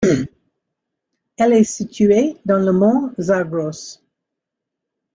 [1.37, 3.99] Elle est située dans les Monts Zagros.